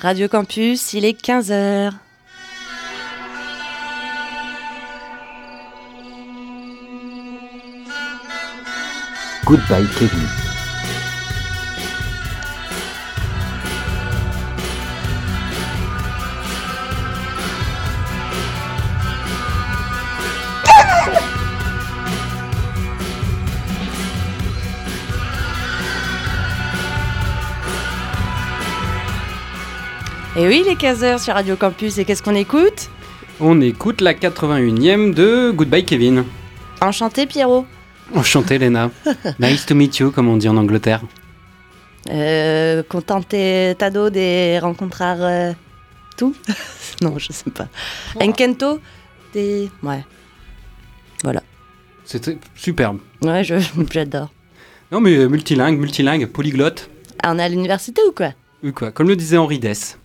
[0.00, 1.92] Radio Campus, il est 15h.
[9.44, 10.49] Goodbye Kevin.
[30.40, 32.88] Et oui, il est 15h sur Radio Campus, et qu'est-ce qu'on écoute?
[33.40, 36.24] On écoute la 81e de Goodbye Kevin.
[36.80, 37.66] Enchanté Pierrot.
[38.14, 38.90] Enchanté Léna.
[39.38, 41.02] nice to meet you, comme on dit en Angleterre.
[42.10, 43.28] Euh, contente
[43.76, 45.52] Tado de rencontrar euh,
[46.16, 46.34] tout?
[47.02, 47.68] Non, je sais pas.
[48.20, 48.78] Enkento
[49.34, 49.70] des...
[49.82, 50.04] Ouais.
[51.22, 51.42] Voilà.
[52.06, 52.98] C'était superbe.
[53.22, 53.54] Ouais, je-
[53.92, 54.30] j'adore.
[54.90, 56.88] Non mais multilingue, multilingue, polyglotte.
[57.22, 58.30] Ah, on est à l'université ou quoi?
[58.64, 59.98] Ou quoi Comme le disait Henri Dess.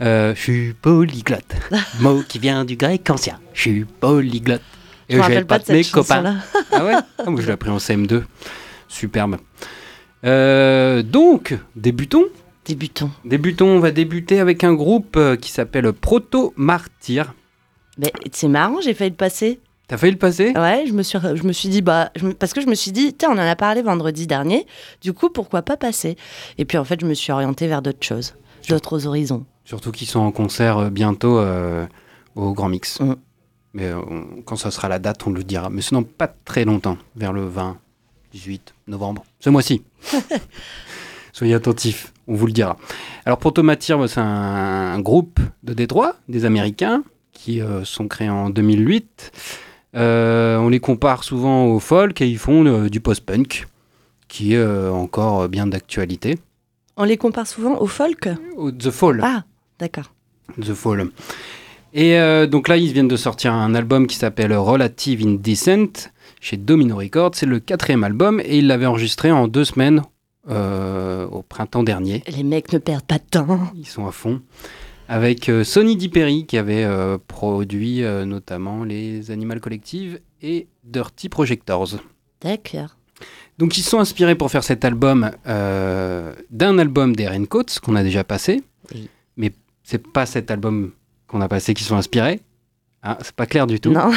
[0.00, 1.54] Euh, je suis polyglotte.
[2.00, 3.38] Mot qui vient du grec ancien.
[3.54, 4.62] Je suis polyglotte.
[5.08, 6.22] Je me j'ai rappelle pas de mes copains.
[6.22, 6.36] chanson-là.
[6.72, 6.94] Ah ouais?
[7.18, 8.22] Ah, Moi je l'ai appris en CM2.
[8.88, 9.36] Superbe.
[10.24, 12.24] Euh, donc, débutons.
[12.64, 13.10] Débutons.
[13.24, 17.34] Débutons, on va débuter avec un groupe euh, qui s'appelle Proto Martyr.
[17.98, 19.60] Mais c'est marrant, j'ai failli le passer.
[19.88, 20.52] T'as failli le passer?
[20.56, 22.92] Ouais, je me suis, je me suis dit, bah, je parce que je me suis
[22.92, 24.66] dit, tiens, on en a parlé vendredi dernier,
[25.02, 26.16] du coup, pourquoi pas passer?
[26.56, 28.34] Et puis en fait, je me suis orientée vers d'autres choses,
[28.68, 29.44] d'autres horizons.
[29.64, 31.86] Surtout qu'ils sont en concert euh, bientôt euh,
[32.34, 33.00] au Grand Mix.
[33.00, 33.14] Mm.
[33.74, 35.70] Mais euh, on- quand ça sera la date, on le dira.
[35.70, 37.78] Mais sinon, pas très longtemps, vers le 20,
[38.32, 39.82] 18 novembre, ce mois-ci.
[41.32, 42.76] Soyez attentifs, on vous le dira.
[43.24, 47.02] Alors, Protomatir, c'est un, un groupe de Détroit, des Américains,
[47.32, 49.32] qui euh, sont créés en 2008.
[49.94, 53.66] Euh, on les compare souvent au folk et ils font euh, du post-punk,
[54.28, 56.38] qui est euh, encore bien d'actualité.
[56.98, 58.28] On les compare souvent au folk?
[58.56, 59.20] Au The Fall.
[59.22, 59.44] Ah,
[59.78, 60.12] d'accord.
[60.60, 61.08] The Fall.
[61.94, 66.10] Et euh, donc là, ils viennent de sortir un album qui s'appelle Relative Indecent
[66.40, 67.32] chez Domino Records.
[67.34, 70.02] C'est le quatrième album et ils l'avaient enregistré en deux semaines
[70.50, 72.24] euh, au printemps dernier.
[72.26, 73.60] Les mecs ne perdent pas de temps.
[73.76, 74.42] Ils sont à fond.
[75.08, 82.00] Avec euh, Sonny DiPeri qui avait euh, produit notamment les Animal Collective et Dirty Projectors.
[82.40, 82.96] D'accord.
[83.58, 88.02] Donc ils se sont inspirés pour faire cet album d'un album des Raincoats qu'on a
[88.02, 88.62] déjà passé.
[89.92, 90.92] C'est pas cet album
[91.26, 92.40] qu'on a passé qui sont inspirés.
[93.02, 93.90] Ah, c'est pas clair du tout.
[93.90, 94.10] Non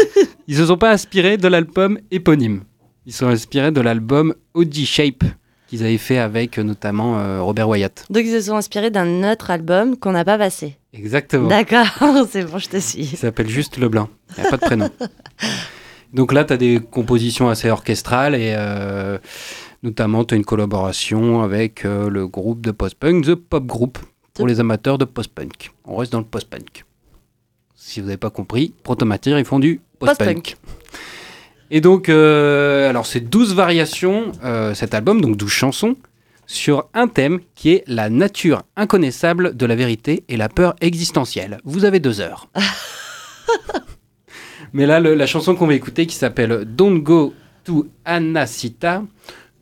[0.46, 2.64] Ils se sont pas inspirés de l'album éponyme.
[3.06, 5.24] Ils sont inspirés de l'album Audi Shape
[5.68, 8.04] qu'ils avaient fait avec euh, notamment euh, Robert Wyatt.
[8.10, 10.76] Donc ils se sont inspirés d'un autre album qu'on n'a pas passé.
[10.92, 11.48] Exactement.
[11.48, 11.86] D'accord,
[12.30, 13.00] c'est bon, je te suis.
[13.00, 14.10] Il s'appelle juste Leblanc.
[14.36, 14.90] Il n'y a pas de prénom.
[16.12, 19.16] Donc là, tu as des compositions assez orchestrales et euh,
[19.82, 23.98] notamment tu as une collaboration avec euh, le groupe de post-punk, The Pop Group,
[24.34, 25.72] pour les amateurs de post-punk.
[25.84, 26.84] On reste dans le post-punk.
[27.74, 30.56] Si vous n'avez pas compris, Protomatir, ils font du post-punk.
[31.70, 35.96] Et donc, euh, alors c'est 12 variations, euh, cet album, donc 12 chansons,
[36.46, 41.58] sur un thème qui est la nature inconnaissable de la vérité et la peur existentielle.
[41.64, 42.48] Vous avez deux heures.
[44.72, 47.34] Mais là, le- la chanson qu'on va écouter, qui s'appelle Don't Go
[47.64, 49.02] to Anasita,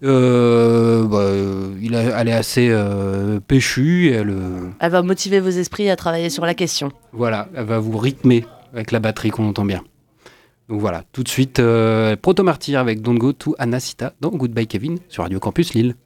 [0.02, 4.10] euh, bah, euh, il a- elle est assez euh, péchue.
[4.12, 6.90] Elle, euh, Elle va motiver vos esprits à travailler sur la question.
[7.12, 9.82] voilà, elle va vous rythmer avec la batterie qu'on entend bien.
[10.68, 11.60] Donc voilà, tout de suite,
[12.22, 15.96] Proto Martyr avec Don't Go to Anasita dans Goodbye Kevin sur Radio Campus Lille.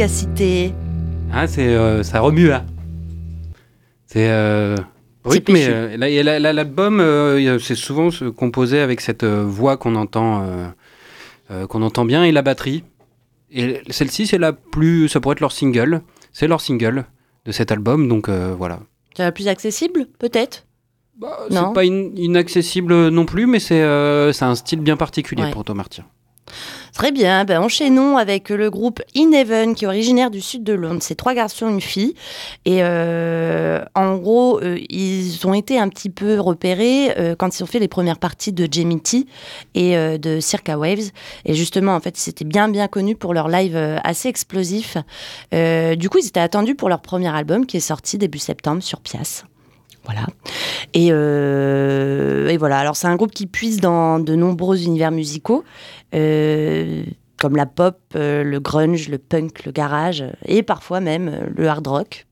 [0.00, 0.72] Efficacité.
[1.32, 2.64] Ah, c'est, euh, ça remue là.
[4.06, 4.76] C'est euh,
[5.24, 5.66] rythmé.
[5.68, 5.96] euh,
[6.52, 10.46] L'album, euh, c'est souvent composé avec cette voix qu'on entend,
[11.68, 12.84] qu'on entend bien et la batterie.
[13.50, 16.02] Et celle-ci, c'est la plus, ça pourrait être leur single.
[16.32, 17.04] C'est leur single
[17.44, 18.78] de cet album, donc voilà.
[19.16, 20.64] C'est la plus accessible, peut-être?
[21.18, 21.70] Bah, Non?
[21.70, 23.82] c'est pas in- inaccessible non plus, mais c'est
[24.32, 25.50] c'est un style bien particulier Ouais.
[25.50, 26.04] pour Automartyr.
[26.94, 30.72] Très bien, ben enchaînons avec le groupe In Heaven qui est originaire du sud de
[30.72, 31.00] Londres.
[31.00, 32.14] C'est trois garçons, une fille.
[32.64, 37.62] Et euh, en gros, euh, ils ont été un petit peu repérés euh, quand ils
[37.62, 39.26] ont fait les premières parties de Jamie T
[39.74, 41.10] et de Circa Waves.
[41.44, 44.96] Et justement, en fait, ils étaient bien bien connus pour leur live assez explosif.
[45.52, 49.00] Du coup, ils étaient attendus pour leur premier album qui est sorti début septembre sur
[49.00, 49.44] Pias.
[50.08, 50.26] Voilà.
[50.94, 52.78] Et, euh, et voilà.
[52.78, 55.64] Alors, c'est un groupe qui puise dans de nombreux univers musicaux,
[56.14, 57.04] euh,
[57.38, 61.86] comme la pop, euh, le grunge, le punk, le garage, et parfois même le hard
[61.86, 62.26] rock.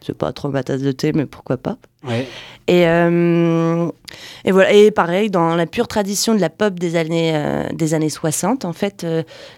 [0.00, 1.76] C'est pas trop ma tasse de thé, mais pourquoi pas.
[2.04, 2.26] Ouais.
[2.66, 4.72] Et, et voilà.
[4.72, 8.72] Et pareil, dans la pure tradition de la pop des années, des années 60, en
[8.72, 9.04] fait,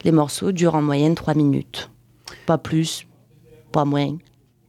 [0.03, 1.91] les morceaux durent en moyenne 3 minutes.
[2.47, 3.07] Pas plus,
[3.71, 4.17] pas moins.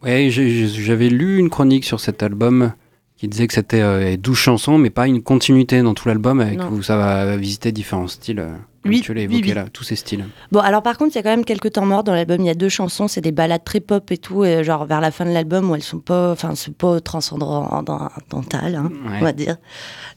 [0.04, 2.74] J'ai- j'avais lu une chronique sur cet album
[3.22, 6.60] qui disait que c'était euh, 12 chansons, mais pas une continuité dans tout l'album, avec
[6.72, 8.50] où ça va visiter différents styles, euh,
[8.82, 9.54] comme Oui, tu l'as évoqué oui.
[9.54, 10.26] là, tous ces styles.
[10.52, 12.38] Bon, alors par contre, il y a quand même quelques temps morts dans l'album.
[12.40, 15.02] Il y a deux chansons, c'est des ballades très pop et tout, et genre vers
[15.02, 19.18] la fin de l'album où elles sont pas, enfin, c'est pas transcendantales, hein, Ouais.
[19.20, 19.58] on va dire.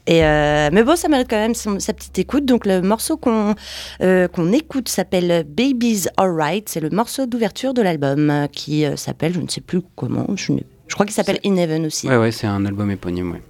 [0.07, 2.45] Et euh, mais bon, ça mérite quand même son- sa petite écoute.
[2.45, 3.55] Donc le morceau qu'on
[4.01, 6.69] euh, qu'on écoute s'appelle Baby's Alright.
[6.69, 10.53] C'est le morceau d'ouverture de l'album qui euh, s'appelle, je ne sais plus comment, je,
[10.53, 12.07] ne- je crois qu'il s'appelle In Heaven aussi.
[12.07, 13.41] Ouais, ouais, c'est un album éponyme, ouais.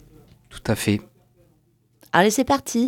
[0.49, 1.01] Tout à fait.
[2.13, 2.87] Allez, c'est parti.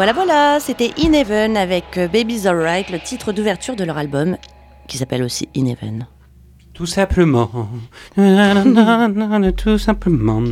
[0.00, 4.38] Voilà, voilà, c'était In Heaven avec euh, Baby's Alright, le titre d'ouverture de leur album
[4.88, 6.06] qui s'appelle aussi In Heaven.
[6.72, 7.68] Tout simplement.
[8.16, 10.42] Tout simplement.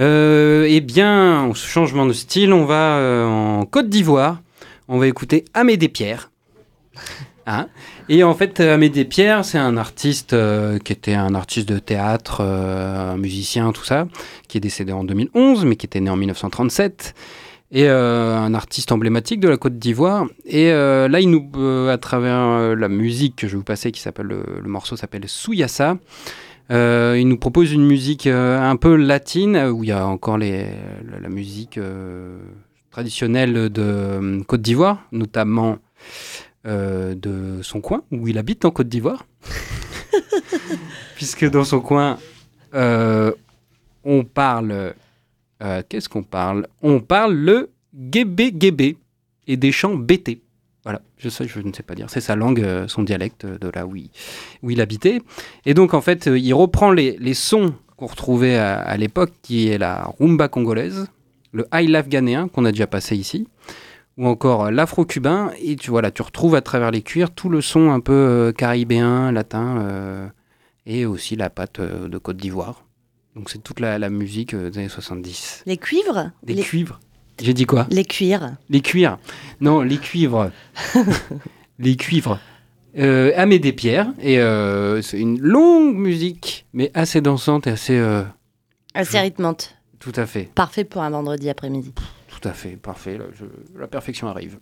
[0.00, 4.40] Euh, eh bien, changement de style, on va euh, en Côte d'Ivoire.
[4.88, 6.32] On va écouter Amédée Pierre.
[7.46, 7.68] Hein?
[8.08, 10.34] Et en fait, Amédée Pierre, c'est un artiste
[10.82, 14.08] qui était un artiste de théâtre, un musicien, tout ça,
[14.48, 17.14] qui est décédé en 2011, mais qui était né en 1937.
[17.74, 20.26] Et euh, un artiste emblématique de la Côte d'Ivoire.
[20.44, 23.90] Et euh, là, il nous, euh, à travers la musique que je vais vous passer,
[23.92, 25.96] qui s'appelle le, morceau s'appelle Souyassa,
[26.68, 30.66] il nous propose une musique un peu latine, où il y a encore les,
[31.10, 31.80] la, la musique
[32.90, 35.78] traditionnelle de Côte d'Ivoire, notamment
[36.66, 39.24] de son coin, où il habite en Côte d'Ivoire.
[41.16, 42.18] Puisque dans son coin,
[42.74, 44.94] on parle...
[45.62, 46.66] euh, Qu'est-ce qu'on parle?
[46.82, 48.96] On parle le guébé-guébé
[49.46, 50.40] et des chants BT.
[50.84, 51.28] Voilà, je,
[51.60, 52.10] ne sais pas dire.
[52.10, 55.20] C'est sa langue, euh, son dialecte de là où il, habitait.
[55.64, 59.78] Et donc, en fait, euh, il reprend les, sons qu'on retrouvait à, l'époque, qui est
[59.78, 61.06] la rumba congolaise,
[61.52, 63.46] le high ghanéen, qu'on a déjà passé ici,
[64.16, 65.52] ou encore l'afro-cubain.
[65.62, 69.30] Et tu, voilà, tu retrouves à travers les cuirs tout le son un peu caribéen,
[69.30, 70.32] latin,
[70.84, 72.82] et aussi la pâte de Côte d'Ivoire.
[73.36, 75.62] Donc, c'est toute la, la musique euh, des années 70.
[75.66, 77.00] Les cuivres Des les, cuivres.
[77.40, 77.86] J'ai dit quoi?
[77.90, 78.52] Les cuirs.
[78.68, 79.18] Les cuirs.
[79.60, 80.50] Non, les cuivres.
[81.78, 82.38] les cuivres.
[82.98, 84.12] Euh, Amédée Pierre.
[84.20, 87.96] Et euh, c'est une longue musique, mais assez dansante et assez.
[87.98, 88.22] euh,
[88.94, 89.76] Assez rythmante.
[89.98, 90.50] tout à fait.
[90.54, 91.94] Parfait pour un vendredi après-midi.
[92.28, 92.76] Tout à fait.
[92.76, 93.16] Parfait.
[93.16, 93.46] là, je-
[93.80, 94.58] la perfection arrive.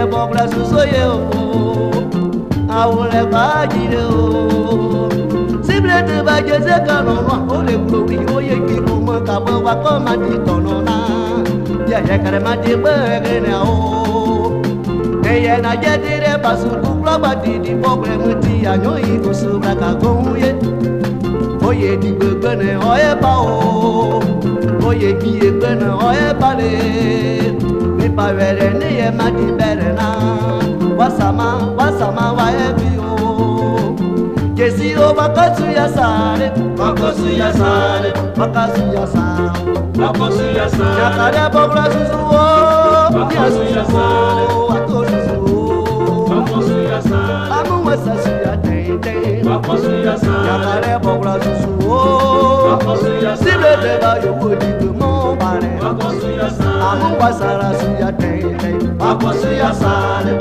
[0.00, 1.18] ye bɔkla soso ye o.
[2.78, 5.08] Awo le ba dzi le o.
[5.66, 9.16] Sibile te ba dzese ka nɔnɔ o le klo wi o ye gbi nu me
[9.26, 10.96] ka be wa kɔ ma ti tɔnɔ na
[11.90, 12.92] ya ya kare ma ti be
[13.24, 14.62] ɣe na o.
[15.30, 19.18] Eye na dze ti ɖe basuku kplɔ ba ti di bɔkla me ti anyɔ yi
[19.24, 20.50] koso bla ka gɔnu ye
[21.66, 23.54] o ye di gbegbe ne ɔ ye ba o
[24.86, 24.90] o.
[25.00, 27.79] Ye bi ye gbe ne ɔ ye ba le
[28.20, 30.08] ma were ne ye ma di bere na
[30.98, 31.48] wasama
[31.78, 33.94] wasama wa ebi o.
[34.56, 36.48] Kesi o bakosu ya sare.
[36.80, 38.10] Bakosu ya sare.
[38.38, 39.24] Bakasu ya sa
[40.00, 41.00] bakosu ya sare.
[41.00, 42.44] Jakare bobra susu o.
[43.16, 44.44] Bakosu ya sare.
[44.70, 47.52] watosu o bakosu ya sare.
[47.58, 49.14] Amu wasa su ya tente
[49.48, 50.44] bakosu ya sare.
[50.48, 52.00] Jakare bobra susu o.
[52.68, 53.50] Bakosu ya sare.
[53.50, 54.79] Sibe de ba yo wodi
[55.60, 58.76] sare amu basara suya tei tei
[59.40, 60.34] suya sare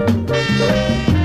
[0.00, 1.17] Thank you.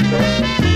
[0.00, 0.69] Thank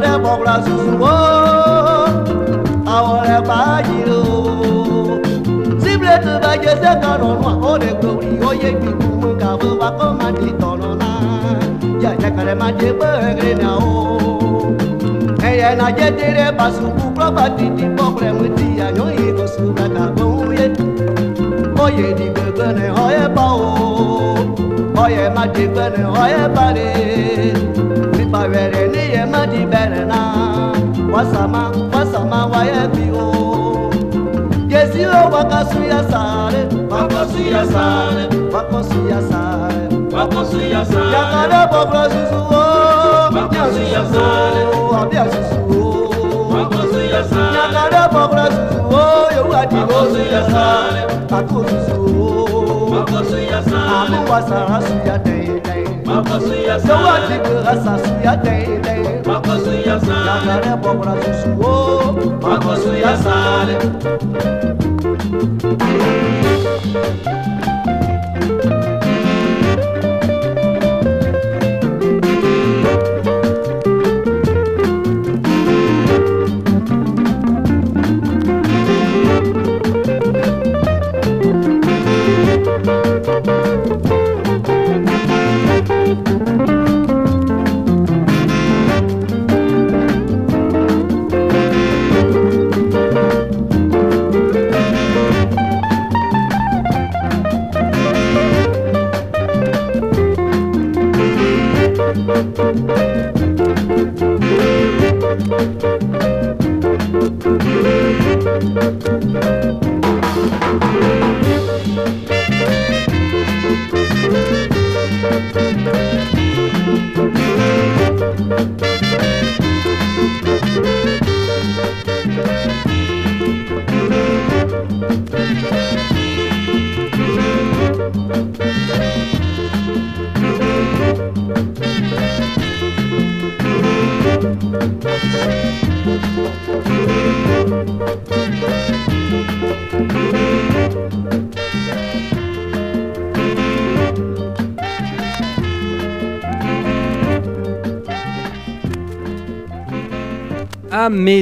[0.00, 1.14] re bɔbla susu wo
[2.94, 4.20] awɔ le gba yi o.
[5.82, 10.06] Sibireti bɛ jese ka nɔnua o de gbori o ye gbigbu ka wo wa ko
[10.18, 11.10] ma di tɔnɔ la
[12.02, 14.74] jɛjɛ kɛlɛ ma de gbɛɛrɛ na o
[15.48, 19.44] ɛyɛ na jɛ de re basuku kura titi bɔbla ŋu ti ya nyɔ ye ko
[19.54, 20.26] su bɛ ka gbɔ
[20.58, 20.66] ye
[21.82, 23.68] o ye di gbɛgbɛ ne o ye ba o
[24.96, 25.08] o.
[25.12, 26.86] Ye ma de gbɛ ne o ye ba de
[28.16, 28.81] mi ba wɛrɛ
[29.50, 30.22] di bẹ̀rẹ̀ náà
[31.12, 33.26] wasama sàmá wọ́n sàmá wáyé bí o.
[34.72, 36.60] Yèsí ó wákà súyà sáré.
[36.92, 38.24] Wákà súyà sáré.
[38.54, 39.82] Wákà súyà sáré.
[40.14, 41.12] Wákà súyà sáré.
[41.14, 42.64] Yàtọ̀dé bọ̀bọ̀ ṣuṣu o.
[43.36, 44.62] Wákà súyà sáré.
[45.00, 45.84] Àbí àṣuṣu o.
[46.54, 47.54] Wákà súyà sáré.
[47.56, 49.04] Yàtọ̀dé bọ̀bọ̀ ṣuṣu o.
[49.36, 49.98] Yòówù àdìbò.
[49.98, 51.02] Wákà súyà sáré.
[51.38, 52.30] Àkó ṣuṣu o.
[52.92, 53.88] Wákà súyà sáré.
[53.98, 55.88] Àmúwàsàrà súyà dẹ̀yẹ̀ dẹ̀yẹ̀.
[56.08, 56.88] Wákà súyà sáré.
[56.88, 58.91] Yòówù àdìbò àṣà súyà dẹ̀yẹ̀ dẹ̀yẹ̀.
[59.32, 63.78] Makosuyaza Jacaré, pólvora, sussuô Makosuyaza Makosuyaza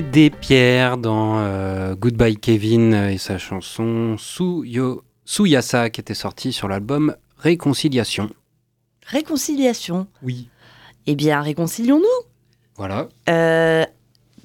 [0.00, 0.06] sare.
[0.06, 6.68] Amédée Pierre dans euh, Goodbye Kevin et sa chanson Suyo, Suyasa qui était sortie sur
[6.68, 8.30] l'album Réconciliation.
[9.06, 10.06] Réconciliation.
[10.22, 10.48] Oui.
[11.06, 12.26] Eh bien, réconcilions-nous.
[12.76, 13.08] Voilà.
[13.28, 13.84] Euh,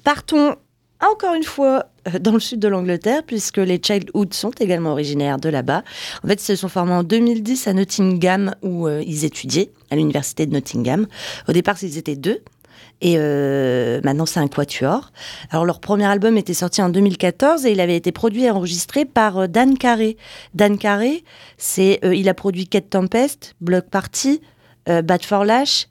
[0.04, 0.56] partons
[1.00, 5.38] encore une fois euh, dans le sud de l'Angleterre, puisque les Childhood sont également originaires
[5.38, 5.82] de là-bas.
[6.24, 9.96] En fait, ils se sont formés en 2010 à Nottingham, où euh, ils étudiaient, à
[9.96, 11.06] l'université de Nottingham.
[11.48, 12.40] Au départ, ils étaient deux.
[13.00, 15.12] Et euh, maintenant, c'est un quatuor.
[15.50, 19.04] Alors, leur premier album était sorti en 2014 et il avait été produit et enregistré
[19.04, 20.16] par euh, Dan Carey.
[20.54, 20.78] Dan
[21.58, 24.40] c'est, euh, il a produit Cat Tempest, Block Party,
[24.88, 25.88] euh, Bad for Lash,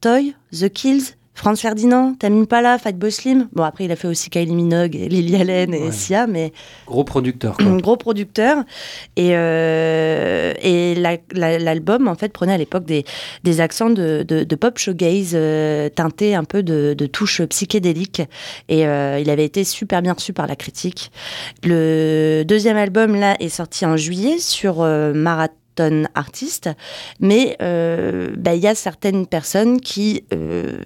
[0.00, 3.48] Toy, The Kills, Franz Ferdinand, Tamim Pala, Fatboy Slim.
[3.52, 5.92] Bon, après, il a fait aussi Kylie Minogue, et Lily Allen et Ouais.
[5.92, 6.50] Sia, mais
[6.86, 7.58] Gros producteur.
[7.58, 7.66] Quoi.
[7.66, 8.64] un gros producteur.
[9.16, 13.04] Et, euh, et la- la- l'album, en fait, prenait à l'époque des,
[13.44, 18.22] des accents de, de- de pop shoegaze euh, teintés un peu de, de touches psychédéliques.
[18.70, 21.12] Et euh, il avait été super bien reçu par la critique.
[21.62, 26.70] Le deuxième album, là, est sorti en juillet sur euh, Marathon Artist.
[27.20, 30.24] Mais euh, bah, il y a certaines personnes qui...
[30.32, 30.78] euh,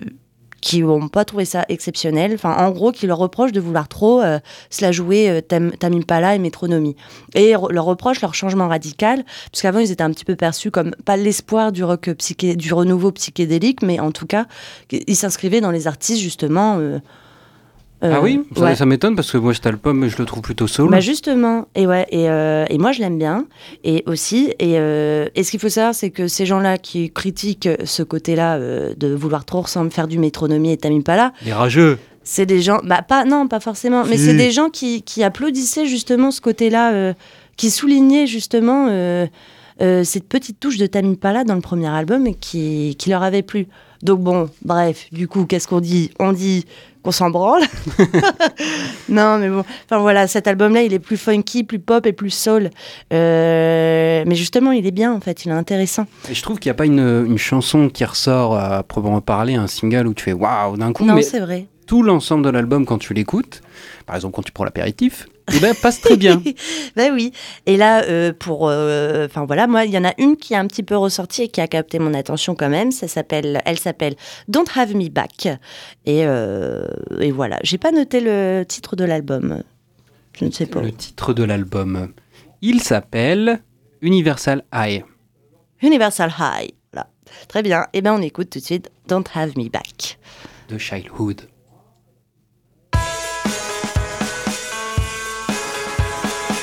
[0.61, 4.21] qui n'ont pas trouvé ça exceptionnel, enfin en gros qui leur reprochent de vouloir trop
[4.21, 4.39] euh,
[4.71, 6.97] se la jouer euh, Tam- et Métronomie.
[7.35, 11.17] Et leur reproche leur changement radical, puisqu'avant ils étaient un petit peu perçus comme pas
[11.17, 14.47] l'espoir du rock psyché, du renouveau psychédélique, mais en tout cas
[14.91, 16.79] ils s'inscrivaient dans les artistes justement.
[16.79, 16.99] euh,
[18.03, 18.75] euh, ah oui Ça, ouais.
[18.77, 20.91] ça m'étonne parce que moi cet album je le trouve plutôt soul.
[20.91, 23.47] Bah justement, et ouais, et, euh, et moi je l'aime bien,
[23.85, 27.69] et aussi, et, euh, et ce qu'il faut savoir, c'est que ces gens-là qui critiquent
[27.85, 31.99] ce côté-là euh, de vouloir trop ressembler, faire du métronomie et Tamim Pala, Les rageux.
[32.25, 35.87] c'est des gens, bah pas, non, pas forcément, mais c'est des gens qui, qui applaudissaient
[35.87, 37.13] justement ce côté-là, euh,
[37.57, 39.27] qui soulignaient justement euh,
[39.83, 43.23] euh, cette petite touche de Tamim Pala dans le premier album et qui, qui leur
[43.23, 43.67] avait plu.
[44.03, 46.65] Donc bon, bref, du coup, qu'est-ce qu'on dit On dit
[47.03, 47.63] qu'on s'en branle.
[49.09, 52.31] non, mais bon, enfin voilà, cet album-là, il est plus funky, plus pop et plus
[52.31, 52.71] soul.
[53.13, 56.07] Euh, mais justement, il est bien en fait, il est intéressant.
[56.31, 59.55] Et je trouve qu'il n'y a pas une, une chanson qui ressort à proprement parler,
[59.55, 61.05] un single où tu fais waouh d'un coup.
[61.05, 61.67] non, mais c'est vrai.
[61.87, 63.63] tout l'ensemble de l'album quand tu l'écoutes,
[64.07, 66.43] par exemple quand tu prends l'apéritif, eh ben, passe très bien.
[66.97, 67.33] Ben oui.
[67.67, 70.57] Et là, euh, pour, euh, enfin voilà, moi, il y en a une qui est
[70.57, 72.91] un petit peu ressortie et qui a capté mon attention quand même.
[72.93, 74.17] Ça s'appelle, elle s'appelle
[74.49, 75.47] Don't Have Me Back.
[76.07, 76.87] Et, euh,
[77.21, 77.59] et voilà.
[77.63, 79.63] J'ai pas noté le titre de l'album.
[80.39, 80.81] Je ne sais pas.
[80.81, 82.13] Le titre de l'album,
[82.63, 83.61] il s'appelle
[84.01, 85.05] Universal High.
[85.83, 86.73] Universal High.
[86.93, 87.09] Voilà.
[87.49, 87.87] Très bien.
[87.93, 90.19] Et ben on écoute tout de suite Don't Have Me Back.
[90.69, 91.43] de Childhood.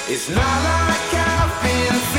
[0.10, 2.17] It's not like I've been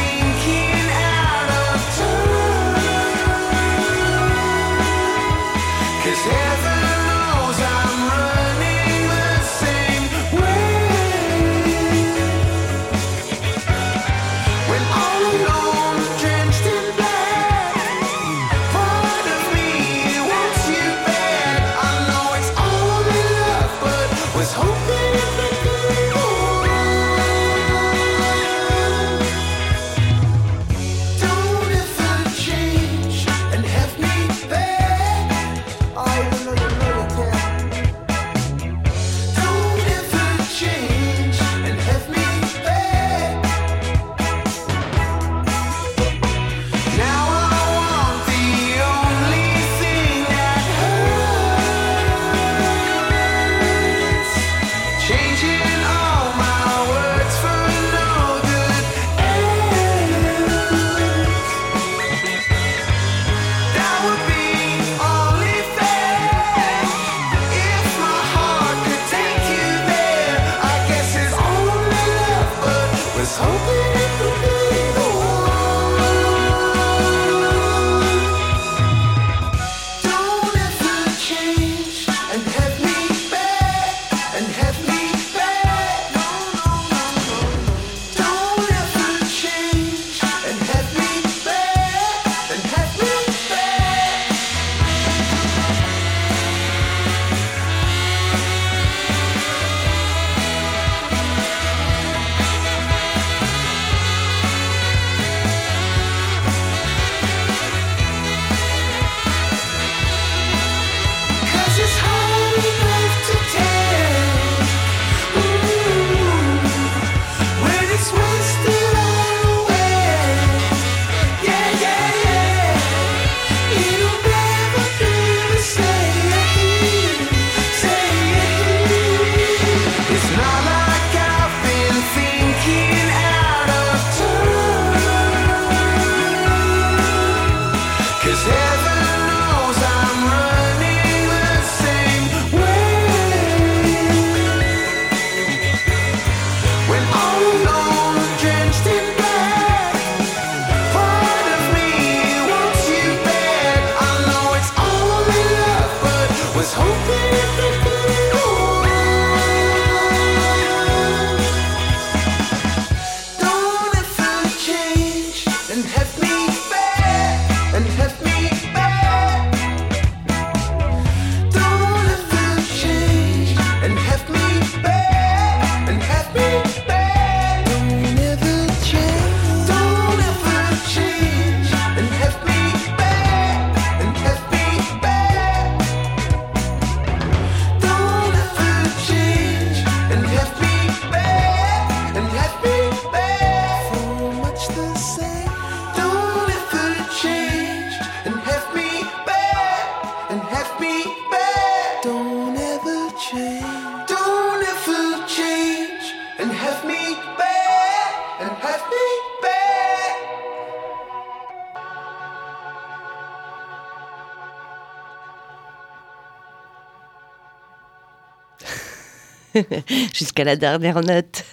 [220.38, 221.44] Jusqu'à la dernière note.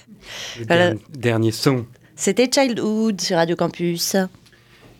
[0.59, 0.91] Le Voilà.
[0.93, 1.85] derni- dernier son.
[2.15, 4.15] C'était Childhood sur Radio Campus.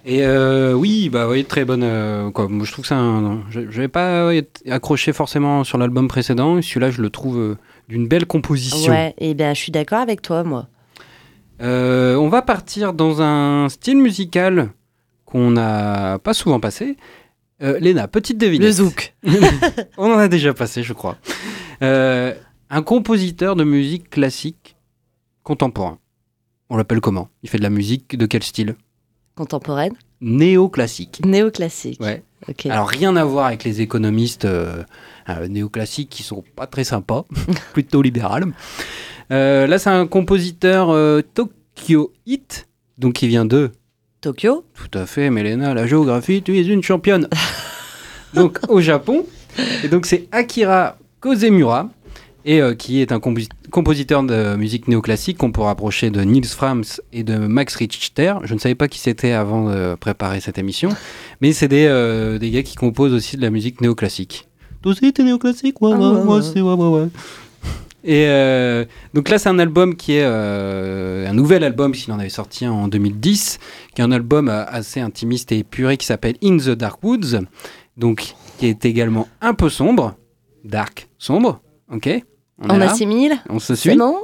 [0.08, 1.84] Et euh, oui, bah oui, très bonne.
[1.84, 2.48] euh, quoi.
[2.48, 3.43] Moi, je trouve que un.
[3.52, 6.62] Je n'avais pas ouais, accroché forcément sur l'album précédent.
[6.62, 8.91] Celui-là, je le trouve euh, d'une belle composition.
[8.91, 10.67] Ouais, et bien je suis d'accord avec toi, moi.
[11.62, 14.69] Euh, on va partir dans un style musical
[15.26, 16.98] qu'on n'a pas souvent passé.
[17.62, 18.62] Léna, petite devinette.
[18.67, 19.15] Le zouk.
[19.98, 21.17] On en a déjà passé, je crois.
[22.69, 24.75] Un compositeur de musique classique
[25.43, 25.99] contemporain.
[26.69, 27.30] On l'appelle comment?
[27.43, 28.75] Il fait de la musique de quel style?
[29.36, 29.93] Contemporaine.
[30.21, 31.21] Néoclassique.
[31.23, 31.99] Néoclassique.
[32.01, 32.23] Ouais.
[32.69, 34.84] Alors rien à voir avec les économistes euh,
[35.30, 37.25] euh, néoclassiques qui sont pas très sympas,
[37.73, 38.45] plutôt libéral.
[39.32, 43.71] Euh, là, c'est un compositeur euh, Tokyo Hit, donc qui vient de.
[44.21, 47.28] Tokyo Tout à fait, Mélena, la géographie, tu es une championne.
[48.34, 49.25] donc au Japon.
[49.84, 51.89] Et donc c'est Akira Kozemura,
[52.45, 56.45] et euh, qui est un composi- compositeur de musique néoclassique qu'on peut rapprocher de Niels
[56.45, 58.36] Frams et de Max Richter.
[58.43, 60.89] Je ne savais pas qui c'était avant de préparer cette émission,
[61.41, 64.47] mais c'est des, euh, des gars qui composent aussi de la musique néoclassique.
[64.81, 66.39] Toi aussi t'es néoclassique Ouais, Ah, ouais, ouais, moi ouais.
[66.39, 67.08] aussi, ouais, ouais, ouais.
[68.08, 72.19] Et euh, donc là, c'est un album qui est euh, un nouvel album, puisqu'il en
[72.19, 73.58] avait sorti en 2010,
[73.95, 77.39] qui est un album assez intimiste et épuré qui s'appelle In the Dark Woods,
[77.97, 80.13] donc qui est également un peu sombre,
[80.63, 82.21] dark, sombre, ok
[82.62, 83.96] On, assimile on se suit.
[83.98, 84.18] bon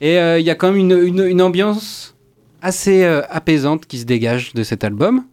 [0.00, 2.14] Et euh, il y a quand même une, une- une ambiance
[2.62, 5.24] assez euh, apaisante qui se dégage de cet album.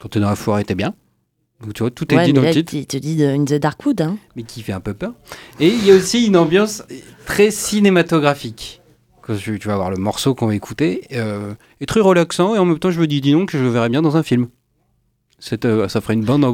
[0.00, 0.94] Quand tu es dans la forêt, t'es bien.
[1.62, 3.44] Donc tu vois, tout est Ouais, dit dans là, le titre il te dit In
[3.44, 4.00] the Darkwood.
[4.00, 4.16] Hein.
[4.36, 5.12] mais qui fait un peu peur.
[5.60, 6.82] Et il y a aussi une ambiance
[7.26, 8.80] très cinématographique.
[9.22, 12.58] Quand tu, tu vas voir le morceau qu'on va écouter, euh, est très relaxant et
[12.58, 14.22] en même temps je me dis, dis donc, que je le verrais bien dans un
[14.22, 14.48] film.
[15.64, 16.52] Euh, ça ferait une bande en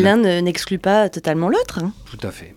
[0.00, 1.80] l'un ne- n'exclut pas totalement l'autre.
[1.82, 1.92] hein.
[2.10, 2.54] Tout à fait.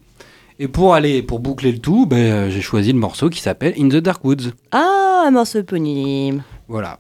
[0.60, 3.76] Et pour aller, pour boucler le tout, ben, euh, j'ai choisi le morceau qui s'appelle
[3.78, 4.54] In the Dark Woods.
[4.72, 6.44] Ah, un morceau éponyme.
[6.68, 7.00] Voilà.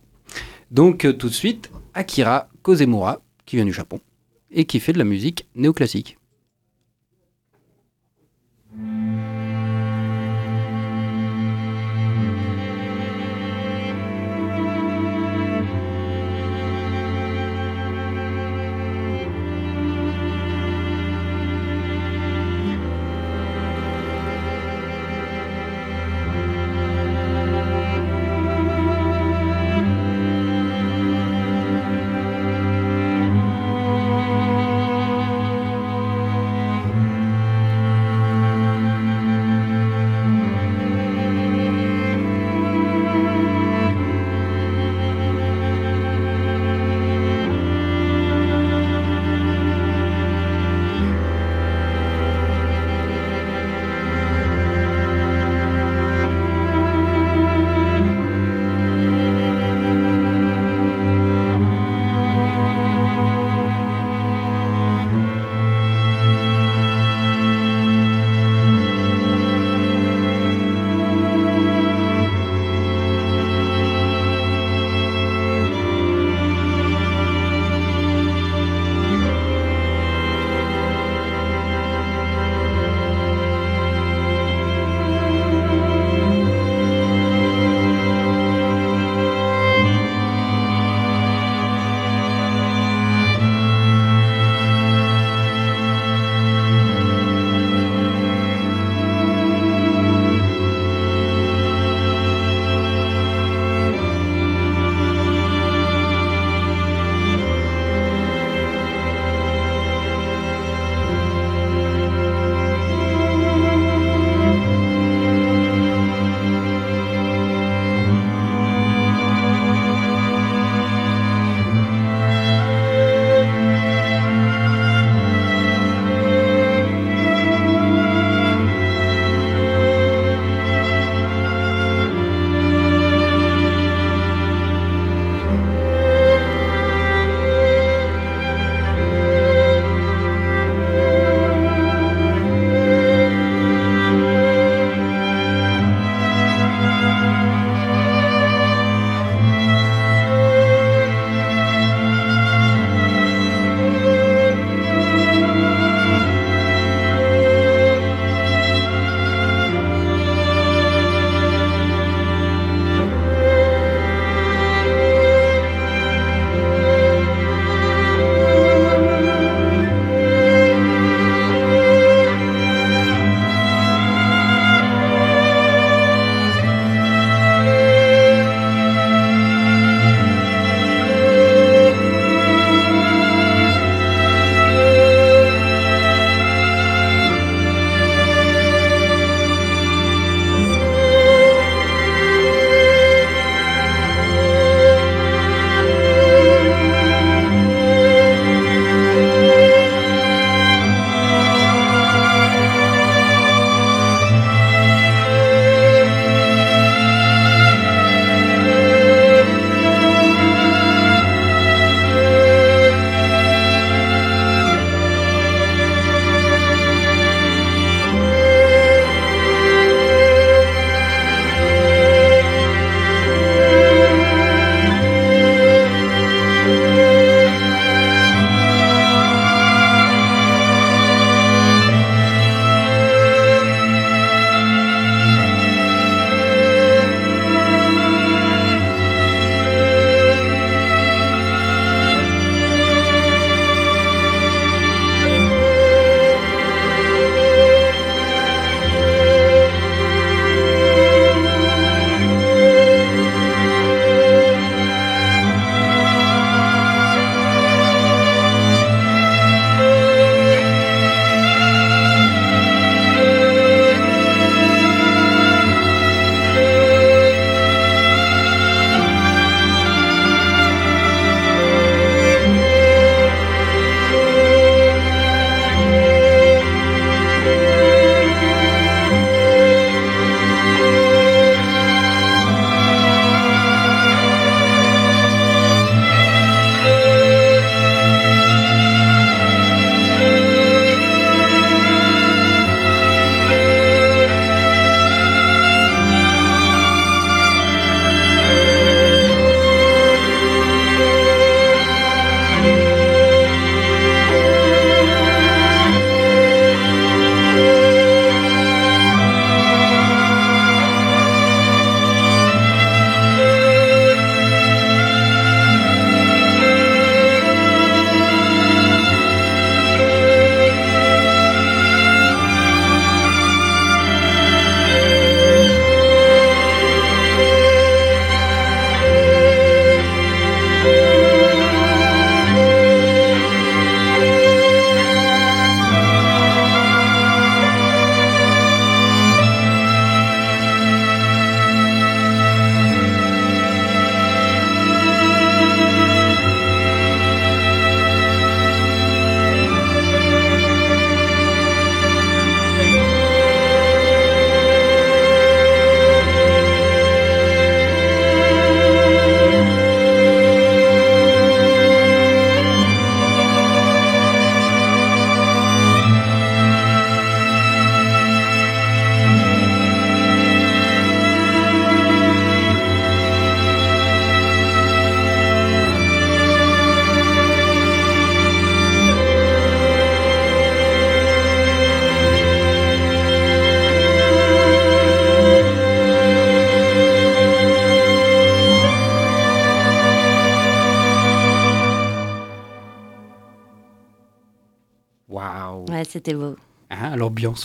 [0.69, 3.99] Donc euh, tout de suite, Akira Kozemura, qui vient du Japon
[4.51, 6.17] et qui fait de la musique néoclassique.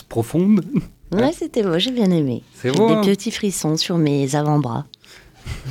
[0.01, 0.65] Profonde.
[1.11, 2.43] Ouais, c'était beau, j'ai bien aimé.
[2.55, 3.01] C'est beau, des hein.
[3.03, 4.85] petits frissons sur mes avant-bras.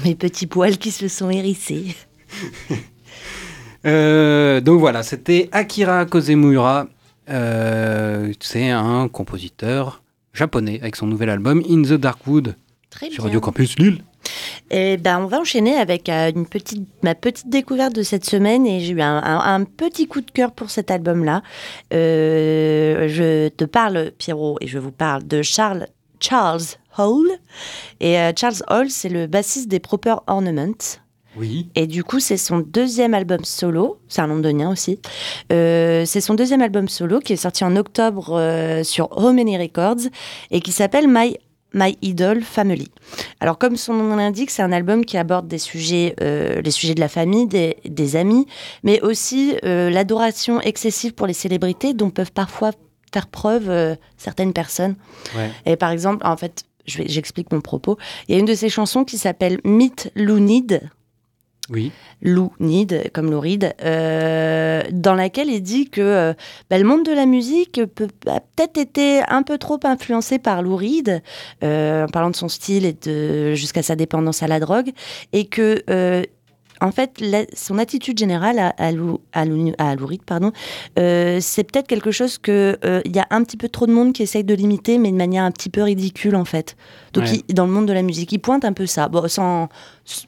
[0.05, 1.97] mes petits poils qui se sont hérissés.
[3.85, 6.87] Euh, donc voilà, c'était Akira Kozemura.
[7.29, 12.55] Euh, c'est un compositeur japonais avec son nouvel album In the Darkwood
[12.91, 13.25] Très sur bien.
[13.25, 14.05] Radio Campus Lille.
[14.71, 18.67] Et ben, on va enchaîner avec euh, une petite, ma petite découverte de cette semaine
[18.67, 21.43] et j'ai eu un, un- un petit coup de cœur pour cet album-là.
[21.93, 25.87] Euh, je te parle, Pierrot, et je vous parle de Charles,
[26.21, 26.63] Charles
[26.99, 27.27] Hall.
[28.01, 30.73] Et euh, Charles Hall, c'est le bassiste des Proper Ornaments.
[31.37, 31.69] Oui.
[31.75, 33.99] Et du coup, c'est son deuxième album solo.
[34.09, 35.01] C'est un londonien aussi.
[35.51, 40.11] Euh, c'est son deuxième album solo qui est sorti en octobre euh, sur Many Records
[40.51, 41.39] et qui s'appelle My,
[41.75, 42.91] My Idol Family.
[43.41, 46.95] Alors, comme son nom l'indique, c'est un album qui aborde des sujets, euh, les sujets
[46.95, 48.47] de la famille, des, des amis,
[48.83, 52.73] mais aussi euh, l'adoration excessive pour les célébrités dont peuvent parfois
[53.13, 54.97] faire preuve euh, certaines personnes.
[55.37, 55.51] Ouais.
[55.67, 57.99] Et par exemple, en fait, j'explique mon propos.
[58.29, 60.81] Il y a une de ses chansons qui s'appelle Meet Lou Need.
[61.71, 61.93] Oui.
[62.21, 66.35] Lou Need, comme Lou Reed, euh, dans laquelle il dit que euh,
[66.69, 70.63] bah, le monde de la musique peut, a peut-être été un peu trop influencé par
[70.63, 71.23] Lou Reed,
[71.63, 74.91] euh, en parlant de son style et de, jusqu'à sa dépendance à la drogue,
[75.33, 75.83] et que
[76.83, 77.23] en fait,
[77.55, 80.51] son attitude générale à, Lou, à Reed, pardon,
[80.97, 84.13] c'est peut-être quelque chose que euh, il y a un petit peu trop de monde
[84.13, 86.77] qui essaye de l'imiter, mais de manière un petit peu ridicule en fait.
[87.13, 87.43] Donc, Ouais.
[87.49, 89.69] il- dans le monde de la musique, il pointe un peu ça, bon, sans,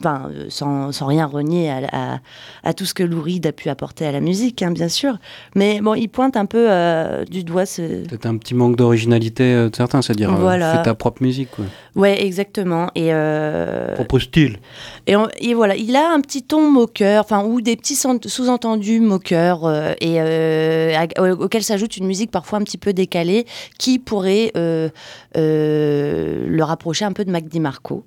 [0.06, 2.18] euh, sans, sans rien renier à, à-
[2.62, 5.16] à tout ce que Lou Reed a pu apporter à la musique, hein, bien sûr.
[5.54, 8.04] Mais bon, il pointe un peu euh, du doigt ce.
[8.06, 10.76] Peut-être un petit manque d'originalité euh, de certains, c'est-à-dire euh, Voilà.
[10.78, 11.50] fais ta propre musique.
[11.52, 11.64] Quoi.
[11.96, 12.90] Ouais, exactement.
[12.94, 14.58] Et euh, Propre style.
[15.06, 18.20] Et, on- et voilà, il a un petit ton moqueur, enfin, ou des petits sen-
[18.24, 22.92] sous-entendus moqueurs, euh, et euh, à- au- auquel s'ajoute une musique parfois un petit peu
[22.92, 23.46] décalée,
[23.78, 24.88] qui pourrait euh,
[25.36, 28.04] euh, le rapprocher un peu de Mac DiMarco.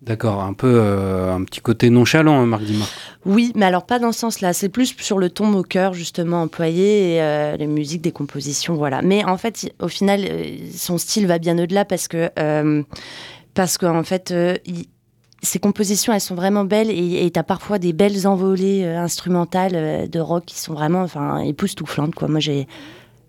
[0.00, 2.88] D'accord, un peu euh, un petit côté nonchalant, hein, Marc Dimar.
[3.26, 4.52] Oui, mais alors pas dans ce sens-là.
[4.52, 9.02] C'est plus sur le ton moqueur justement employé, et, euh, les musiques, des compositions, voilà.
[9.02, 12.82] Mais en fait, au final, euh, son style va bien au-delà parce que euh,
[13.54, 14.32] parce qu'en fait,
[14.66, 14.86] il-
[15.42, 19.74] ses compositions, elles sont vraiment belles et et t'as parfois des belles envolées euh, instrumentales
[19.74, 22.28] euh, de rock qui sont vraiment, enfin, époustouflantes quoi.
[22.28, 22.68] Moi, j'ai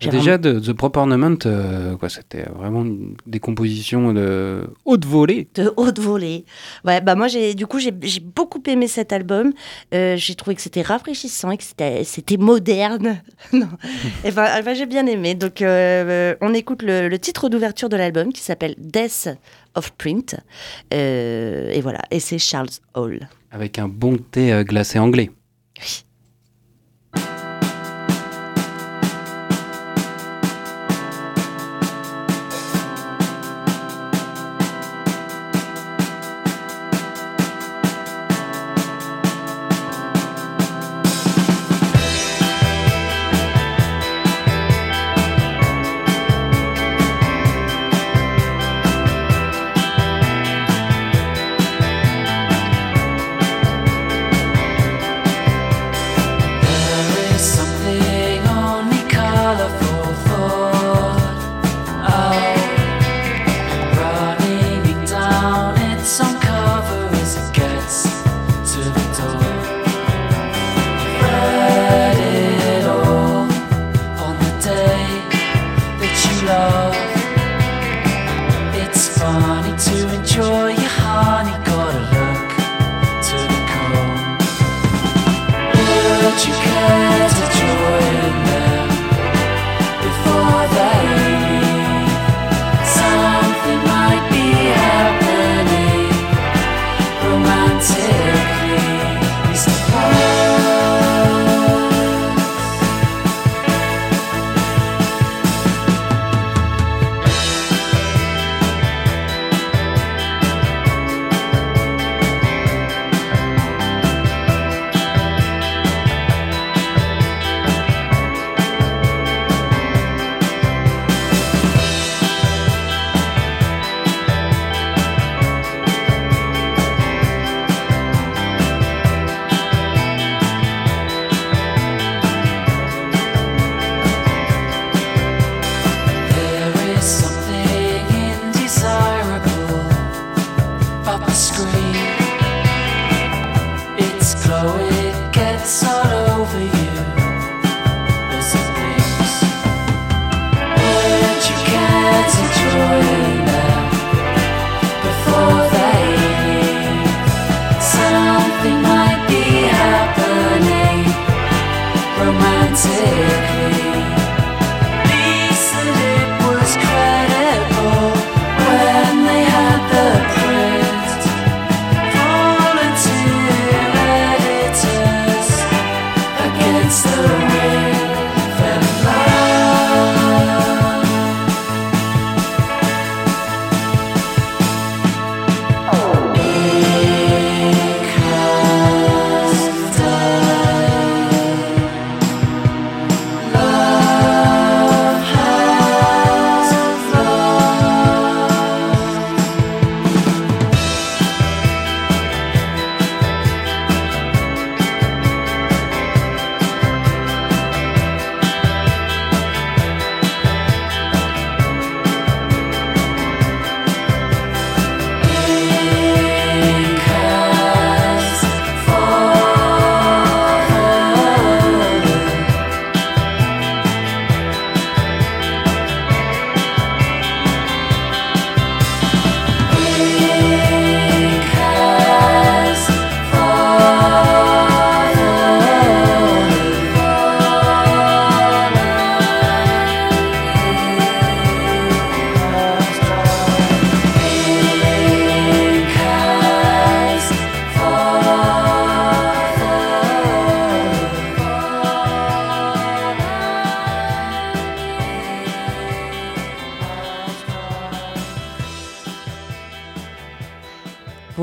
[0.07, 5.47] Déjà, de, The Proper Ornament, euh, quoi, c'était vraiment une- des compositions de haute volée.
[5.55, 6.45] de haute volée.
[6.85, 9.51] Ouais, bah moi j'ai du coup j'ai j'ai beaucoup aimé cet album.
[9.93, 13.21] Euh, j'ai trouvé que c'était rafraîchissant et que c'était c'était moderne.
[13.53, 13.67] non.
[14.25, 15.35] Enfin, enfin, j'ai bien aimé.
[15.35, 19.27] Donc euh, on écoute le, le titre d'ouverture de l'album qui s'appelle Death
[19.75, 20.35] of Print.
[20.91, 23.27] Et voilà, et c'est Charles Hall.
[23.51, 25.31] avec un bon thé glacé anglais.
[25.79, 26.03] Oui.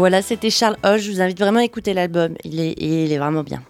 [0.06, 1.00] Voilà, c'était Charles Hoche.
[1.00, 2.34] Je vous invite vraiment à écouter l'album.
[2.44, 3.60] Il est, il est vraiment bien.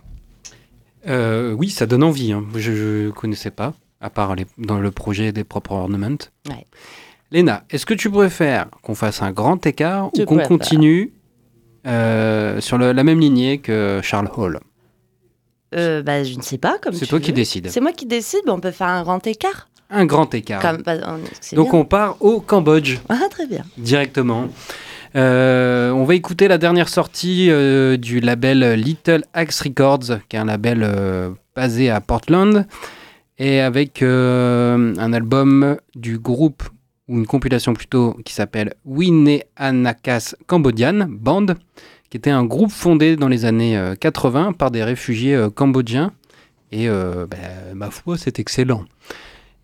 [1.09, 2.31] Euh, oui, ça donne envie.
[2.31, 2.45] hein.
[2.55, 3.73] Je ne connaissais pas,
[4.03, 6.19] à part les- dans le projet des propres ornaments.
[6.51, 6.67] Ouais.
[7.31, 11.15] Léna, est-ce que tu préfères qu'on fasse un grand écart Je ou qu'on continue
[11.87, 14.61] euh, sur le- la même lignée que Charles Hall?
[15.75, 16.77] Euh, bah, je ne sais pas.
[16.83, 17.71] comme C'est toi qui décides.
[17.71, 18.41] C'est moi qui décide.
[18.45, 19.71] mais on peut faire un grand écart.
[19.89, 20.61] Un grand écart.
[20.61, 21.81] Comme, bah, on- Donc bien.
[21.81, 23.65] on part au Cambodge Ah, très bien.
[23.79, 24.49] directement.
[25.17, 30.39] Euh, on va écouter la dernière sortie euh, du label Little Axe Records, qui est
[30.39, 32.67] un label euh, basé à Portland,
[33.39, 36.65] et avec un album du groupe,
[37.09, 41.47] ou une compilation plutôt, qui s'appelle Wineanakas Cambodian Band,
[42.11, 46.13] qui était un groupe fondé dans les années euh, 80 par des réfugiés cambodgiens.
[46.73, 47.37] Et bah,
[47.75, 48.85] ma foi, c'est excellent.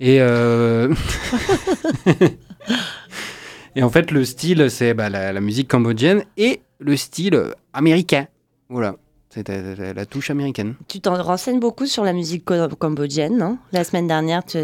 [0.00, 0.18] Et,
[3.76, 7.52] et en fait, le style, c'est bah, la, la musique cambodgienne et le style euh,
[7.72, 8.26] américain.
[8.68, 8.96] Voilà,
[9.30, 10.74] c'est la, la touche américaine.
[10.88, 12.44] Tu t'en renseignes beaucoup sur la musique
[12.78, 13.58] cambodgienne, non?
[13.72, 14.58] La semaine dernière, tu,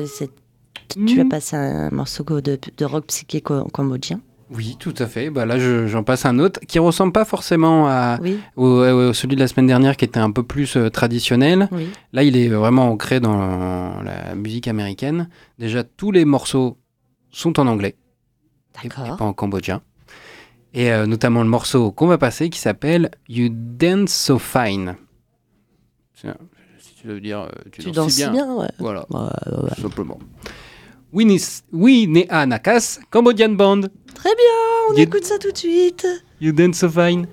[1.07, 4.21] tu as passé un morceau de, de rock psyché cambodgien.
[4.51, 5.29] Oui, tout à fait.
[5.29, 9.13] Bah, là, je- j'en passe un autre qui ressemble pas forcément à, Oui, au, au-
[9.13, 11.69] celui de la semaine dernière qui était un peu plus euh, traditionnel.
[11.71, 11.89] oui.
[12.15, 15.29] Là, il est vraiment ancré dans la musique américaine.
[15.59, 16.79] Déjà, tous les morceaux
[17.31, 17.95] sont en anglais
[18.85, 19.83] et, pas en cambodgien.
[20.75, 24.97] Et euh, notamment le morceau qu'on va passer qui s'appelle You Dance So Fine.
[26.15, 28.69] Si tu veux dire, euh, tu, Tu danses danses si si bien, ouais.
[28.79, 29.21] Voilà, Ouais,
[29.63, 30.19] ouais, simplement.
[31.13, 33.83] Winea Nakas, Cambodian Band.
[34.15, 36.07] Très bien, on You- écoute ça tout de suite.
[36.41, 37.27] You Dance So Fine.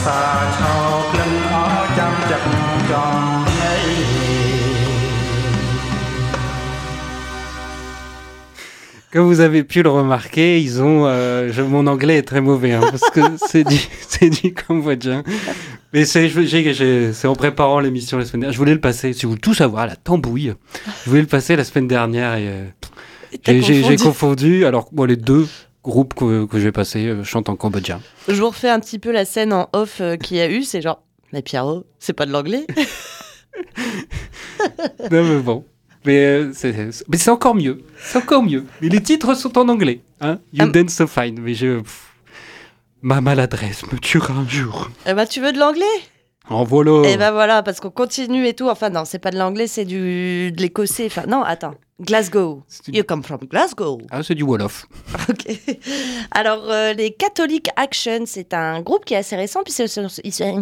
[0.18, 0.20] ា
[0.58, 0.74] ឆោ
[1.10, 1.54] ក្លិនអ
[1.98, 2.48] ចាំចិត្ត
[2.90, 3.20] ចំ
[3.58, 3.76] ញៃ
[9.12, 11.06] Comme vous avez pu le remarquer, ils ont.
[11.06, 15.22] euh, je- mon anglais est très mauvais, hein, parce que c'est du, c'est du cambodgien.
[15.92, 18.52] Mais c'est, je- j'ai- j'ai- c'est en préparant l'émission la semaine dernière.
[18.52, 20.52] Je voulais le passer, si vous voulez tout savoir, la tambouille.
[21.04, 22.64] Je voulais le passer la semaine dernière et euh,
[23.42, 24.04] T'as j'ai, j'ai- j'ai confondu.
[24.04, 24.64] confondu.
[24.66, 25.46] Alors, moi, les deux
[25.83, 28.01] groupes que, que je vais passer euh, chantent en cambodgien.
[28.27, 30.63] Je vous refais un petit peu la scène en off euh, qu'il y a eu.
[30.63, 31.03] C'est genre,
[31.33, 32.65] mais Pierrot, c'est pas de l'anglais
[35.11, 35.65] non, mais bon.
[36.05, 36.73] Mais, euh, c'est,
[37.09, 37.83] mais c'est encore mieux.
[38.01, 38.65] C'est encore mieux.
[38.81, 40.01] Mais les titres sont en anglais.
[40.19, 40.67] Hein you Ah.
[40.67, 41.39] dance so fine.
[41.39, 41.79] Mais je.
[41.79, 42.13] pff,
[43.01, 44.89] ma maladresse me tuera un jour.
[45.05, 45.85] Eh ben, tu veux de l'anglais?
[46.51, 47.07] En voilà.
[47.09, 48.69] Et ben voilà, parce qu'on continue et tout.
[48.69, 51.05] Enfin, non, c'est pas de l'anglais, c'est du de l'écossais.
[51.07, 51.75] Enfin, non, attends.
[51.99, 52.63] Glasgow.
[52.87, 53.99] Du- You come from Glasgow.
[54.09, 54.87] Ah, c'est du Wolof.
[55.29, 55.45] Ok.
[56.31, 60.61] Alors, euh, les Catholic Action, c'est un groupe qui est assez récent, puis ils se,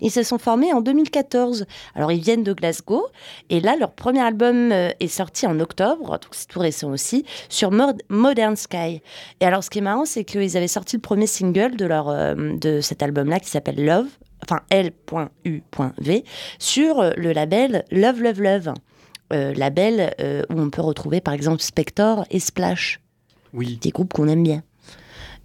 [0.00, 1.66] ils sont formés en 2014.
[1.96, 3.04] Alors, ils viennent de Glasgow,
[3.50, 7.24] et là, leur premier album euh, est sorti en octobre, donc c'est tout récent aussi,
[7.48, 9.02] sur Mod- Modern Sky.
[9.40, 12.08] Et alors, ce qui est marrant, c'est qu'ils avaient sorti le premier single de, leur,
[12.10, 14.06] euh, de cet album-là, qui s'appelle Love,
[14.44, 16.24] enfin L.U.V,
[16.58, 18.74] sur euh, le label Love Love Love.
[19.32, 23.00] euh, label euh, où on peut retrouver par exemple Spector et Splash
[23.54, 23.78] Oui.
[23.80, 24.62] des groupes qu'on aime bien.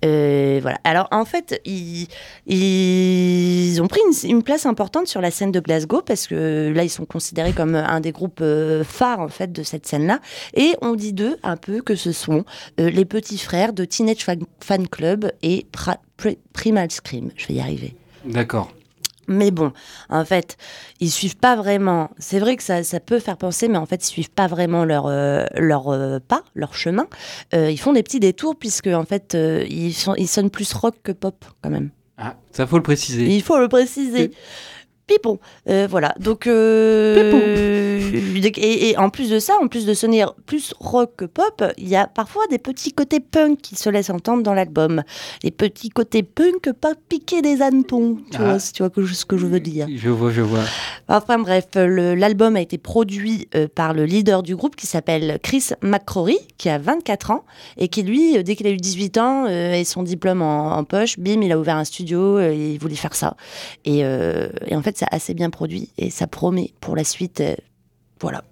[0.04, 0.78] Euh, voilà.
[0.84, 2.08] Alors en fait, ils,
[2.48, 6.84] ils ont pris une, une place importante sur la scène de Glasgow parce que là,
[6.84, 8.44] ils sont considérés comme un des groupes
[8.84, 10.20] phares en fait de cette scène-là.
[10.54, 12.44] Et on dit d'eux un peu que ce sont
[12.80, 17.32] euh, les petits frères de Teenage Fan, Fan Club et Pra- Pri- Primal Scream.
[17.36, 17.96] Je vais y arriver.
[18.26, 18.72] D'accord.
[19.28, 19.72] Mais bon,
[20.10, 20.58] en fait,
[21.00, 22.12] ils suivent pas vraiment.
[22.18, 24.86] C'est vrai que ça, ça peut faire penser, mais en fait, ils suivent pas vraiment
[24.86, 27.08] leur, euh, leur euh, pas, leur chemin.
[27.54, 30.96] Euh, ils font des petits détours puisque en fait, ils, sont, ils sonnent plus rock
[31.04, 31.90] que pop quand même.
[32.18, 33.26] Ah, ça faut le préciser.
[33.26, 34.32] Il faut le préciser.
[35.08, 35.40] Puis bon,
[35.70, 36.16] euh, voilà.
[36.20, 38.00] Donc, euh,
[38.58, 41.88] et, et en plus de ça, en plus de sonner plus rock que pop, il
[41.88, 45.04] y a parfois des petits côtés punk qui se laissent entendre dans l'album.
[45.44, 48.44] Des petits côtés punk, pas piquer des hannetons, tu Ah.
[48.46, 49.88] vois, si tu vois que- ce que je veux dire.
[49.96, 50.64] Je vois, je vois.
[51.08, 55.70] Enfin bref, l'album a été produit euh, par le leader du groupe qui s'appelle Chris
[55.82, 57.44] McCrory, qui a 24 ans
[57.78, 60.76] et qui lui, euh, dès qu'il a eu 18 ans euh, et son diplôme en,
[60.78, 63.36] en poche, bim, il a ouvert un studio euh, et il voulait faire ça.
[63.86, 67.42] Et, euh, et en fait, c'est assez bien produit et ça promet pour la suite.
[67.42, 67.56] euh,
[68.22, 68.44] voilà.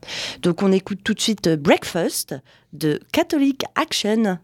[0.41, 2.35] Donc on écoute tout de suite euh, Breakfast
[2.73, 4.37] de Catholic Action.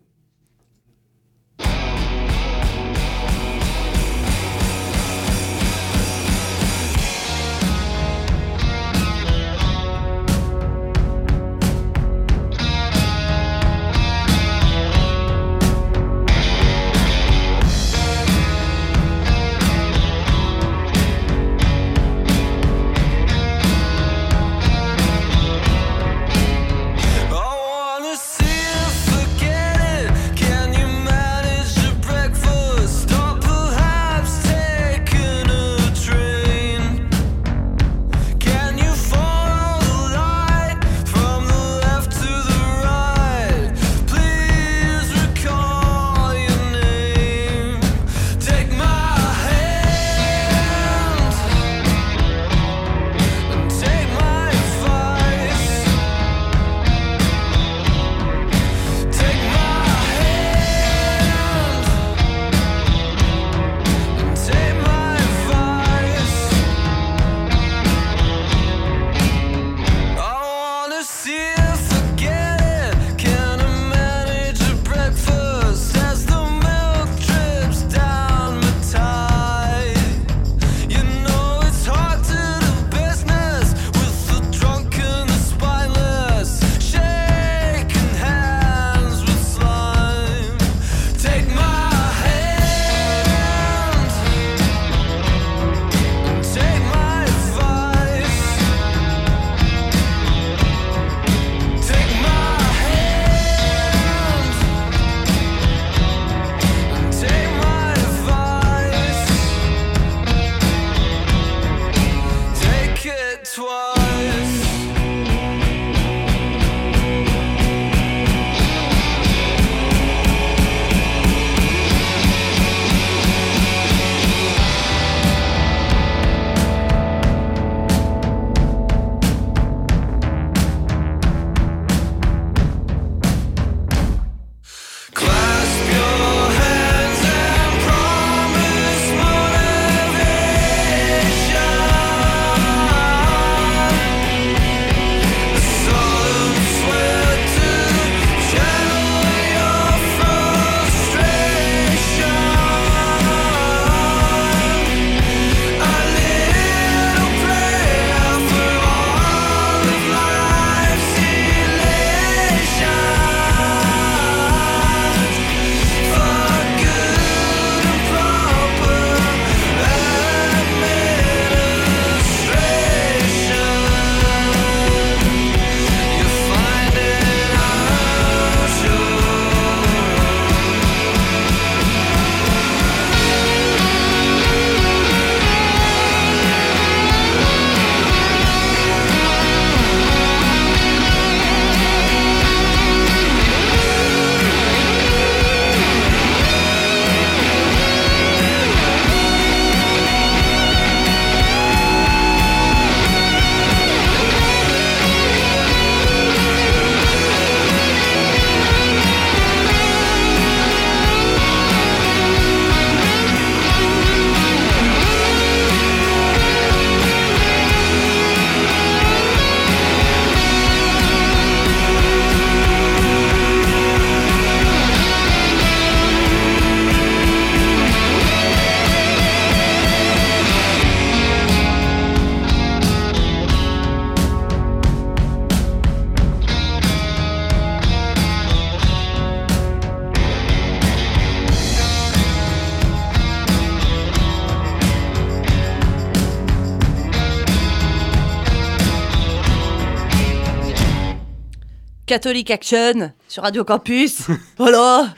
[252.10, 254.30] Catholic Action sur Radio Campus.
[254.58, 255.14] voilà.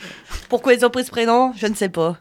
[0.49, 1.53] Pourquoi ils ont pris ce prénom?
[1.55, 2.17] Je ne sais pas.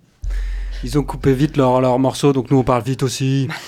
[0.85, 3.49] Ils ont coupé vite leur, leur morceau, donc nous on parle vite aussi.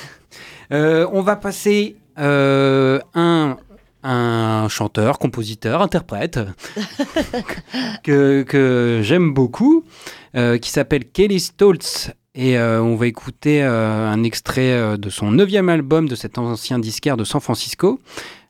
[0.71, 3.59] Euh, on va passer euh, un,
[4.03, 6.41] un chanteur, compositeur, interprète
[8.03, 9.85] que, que j'aime beaucoup,
[10.35, 12.11] euh, qui s'appelle Kelly Stoltz.
[12.35, 17.19] Et euh, on va écouter un extrait de son neuvième album de cet ancien disquaire
[17.19, 18.01] de San Francisco.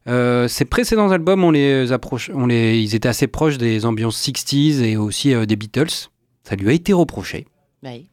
[0.09, 4.20] Euh, ses précédents albums, on les approche, on les, ils étaient assez proches des ambiances
[4.20, 6.09] 60s et aussi euh, des Beatles.
[6.44, 7.46] Ça lui a été reproché.
[7.82, 8.09] Bah oui.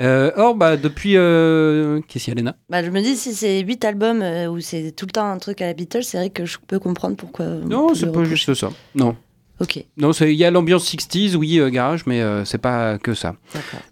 [0.00, 1.16] Euh, or, bah, depuis.
[1.16, 2.00] Euh...
[2.08, 2.56] Qu'est-ce qu'il y a, Léna?
[2.68, 5.38] Bah, je me dis, si c'est 8 albums euh, où c'est tout le temps un
[5.38, 7.46] truc à la Beatles, c'est vrai que je peux comprendre pourquoi.
[7.46, 8.70] on Non, c'est pas juste ça.
[8.94, 9.16] Non.
[9.60, 13.14] Ok, Non, il y a l'ambiance 60s, oui, euh, garage, mais euh, c'est pas que
[13.14, 13.36] ça.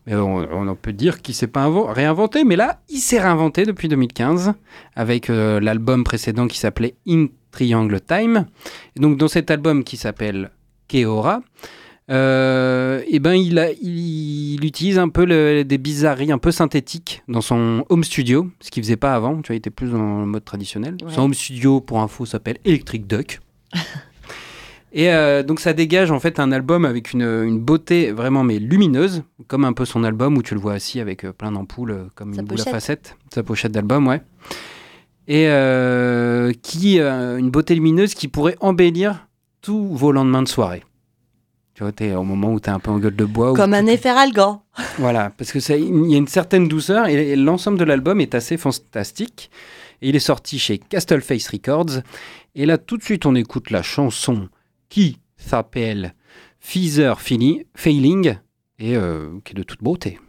[0.06, 4.54] Mais on, peut dire qu'il s'est pas réinventé, mais là, il s'est réinventé depuis 2015
[4.96, 8.46] avec euh, l'album précédent qui s'appelait In Triangle Time.
[8.96, 10.50] Et donc, dans cet album qui s'appelle
[10.88, 11.42] Keora,
[12.10, 16.50] euh, eh ben, il, a- il, il utilise un peu le- des bizarreries un peu
[16.50, 19.40] synthétiques dans son home studio, ce qu'il faisait pas avant.
[19.40, 20.96] Tu vois, il était plus dans le mode traditionnel.
[21.04, 21.12] Ouais.
[21.12, 23.40] Son home studio, pour info, s'appelle Electric Duck.
[24.94, 28.58] Et euh, donc ça dégage en fait un album avec une, une beauté vraiment mais
[28.58, 31.90] lumineuse, comme un peu son album où tu le vois assis avec euh, plein d'ampoules
[31.92, 32.74] euh, comme Sa une boule à pochette.
[32.74, 34.20] facettes, sa pochette d'album, ouais.
[35.28, 39.28] Et euh, qui euh, une beauté lumineuse qui pourrait embellir
[39.62, 40.82] tous vos lendemains de soirée.
[41.74, 43.54] Tu vois, t'es au moment où t'es un peu en gueule de bois.
[43.54, 44.62] Comme un efferalgan.
[44.98, 48.20] voilà, parce que ça, il y a une certaine douceur et, et l'ensemble de l'album
[48.20, 49.50] est assez fantastique.
[50.02, 52.02] Et il est sorti chez Castleface Records.
[52.54, 54.48] Et là, tout de suite, on écoute la chanson
[54.92, 56.14] qui s'appelle
[56.60, 58.36] Feather Failing
[58.78, 60.20] et euh, qui est de toute beauté.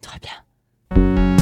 [0.00, 1.37] Très bien.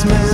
[0.00, 0.29] Christmas.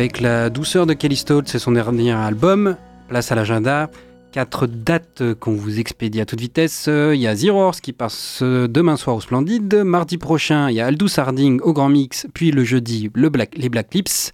[0.00, 2.78] Avec la douceur de Kelly Stott, c'est son dernier album.
[3.08, 3.90] Place à l'agenda.
[4.32, 6.88] Quatre dates qu'on vous expédie à toute vitesse.
[6.88, 9.74] Il y a Zero Horse qui passe demain soir au Splendide.
[9.84, 12.26] Mardi prochain, il y a Aldous Harding au Grand Mix.
[12.32, 14.32] Puis le jeudi, les Black Lips.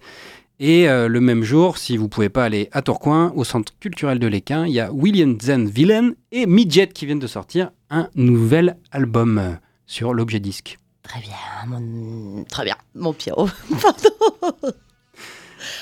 [0.61, 4.19] Et euh, le même jour, si vous pouvez pas aller à Tourcoing, au Centre culturel
[4.19, 8.07] de l'Équin, il y a William Zen Villain et Midget qui viennent de sortir un
[8.15, 10.77] nouvel album sur l'objet disque.
[11.03, 11.35] Très bien,
[11.67, 12.45] mon...
[12.45, 13.49] très bien, mon Pierrot.
[13.81, 14.71] Pardon.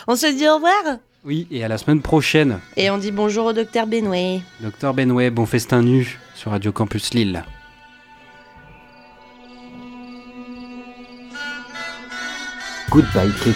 [0.08, 3.48] On se dit au revoir Oui, et à la semaine prochaine, et on dit bonjour
[3.48, 4.42] au docteur Benway.
[4.62, 7.44] Docteur Benway, bon festin nu sur Radio Campus Lille.
[12.90, 13.54] Goodbye Kevin.